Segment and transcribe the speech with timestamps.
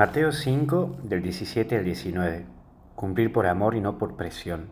[0.00, 2.46] Mateo 5, del 17 al 19.
[2.94, 4.70] Cumplir por amor y no por presión.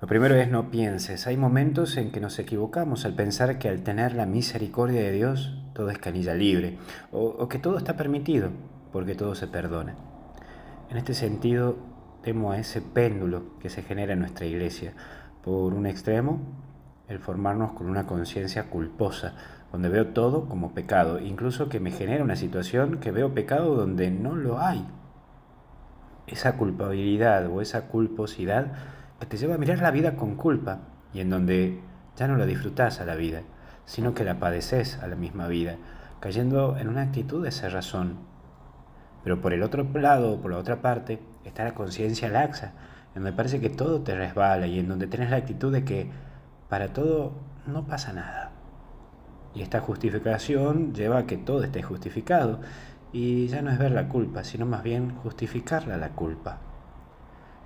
[0.00, 1.26] Lo primero es no pienses.
[1.26, 5.58] Hay momentos en que nos equivocamos al pensar que al tener la misericordia de Dios
[5.74, 6.78] todo es canilla libre
[7.10, 8.50] o, que todo está permitido
[8.92, 9.96] porque todo se perdona.
[10.88, 11.76] En este sentido,
[12.22, 14.92] temo a ese péndulo que se genera en nuestra iglesia.
[15.42, 16.42] Por un extremo,
[17.08, 19.34] el formarnos con una conciencia culposa,
[19.76, 24.10] donde veo todo como pecado, incluso que me genera una situación que veo pecado donde
[24.10, 24.82] no lo hay.
[26.26, 28.72] Esa culpabilidad o esa culposidad
[29.20, 30.78] que te lleva a mirar la vida con culpa
[31.12, 31.82] y en donde
[32.16, 33.42] ya no la disfrutas a la vida,
[33.84, 35.76] sino que la padeces a la misma vida,
[36.20, 38.16] cayendo en una actitud de razón.
[39.24, 42.72] Pero por el otro lado, por la otra parte, está la conciencia laxa,
[43.14, 46.10] en donde parece que todo te resbala y en donde tienes la actitud de que
[46.70, 47.32] para todo
[47.66, 48.55] no pasa nada.
[49.56, 52.60] Y esta justificación lleva a que todo esté justificado
[53.10, 56.58] y ya no es ver la culpa, sino más bien justificarla la culpa.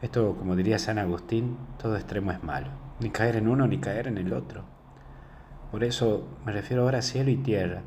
[0.01, 2.69] Esto, como diría San Agustín, todo extremo es malo,
[3.01, 4.62] ni caer en uno ni caer en el otro.
[5.73, 7.83] Por eso me refiero ahora a cielo y tierra.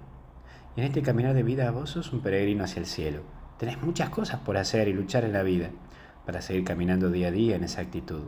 [0.75, 3.21] Y en este caminar de vida vos sos un peregrino hacia el cielo.
[3.57, 5.69] Tenés muchas cosas por hacer y luchar en la vida
[6.25, 8.23] para seguir caminando día a día en esa actitud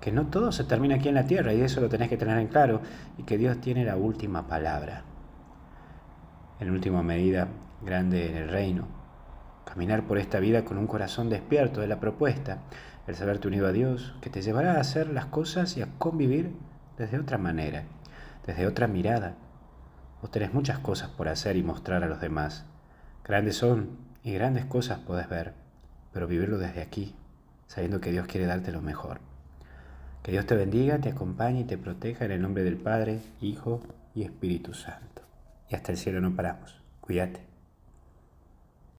[0.00, 2.38] que no todo se termina aquí en la tierra y eso lo tenés que tener
[2.38, 2.80] en claro
[3.16, 5.02] y que Dios tiene la última palabra.
[6.60, 7.46] En última medida,
[7.82, 8.88] grande en el reino.
[9.64, 12.58] Caminar por esta vida con un corazón despierto de la propuesta,
[13.06, 16.50] el saberte unido a Dios, que te llevará a hacer las cosas y a convivir
[16.96, 17.84] desde otra manera,
[18.44, 19.36] desde otra mirada.
[20.20, 22.64] Vos tenés muchas cosas por hacer y mostrar a los demás.
[23.24, 23.90] Grandes son
[24.24, 25.54] y grandes cosas podés ver,
[26.12, 27.14] pero vivirlo desde aquí,
[27.68, 29.20] sabiendo que Dios quiere darte lo mejor.
[30.24, 33.80] Que Dios te bendiga, te acompañe y te proteja en el nombre del Padre, Hijo
[34.14, 35.07] y Espíritu Santo.
[35.70, 36.80] Y hasta el cielo no paramos.
[37.00, 37.57] Cuídate.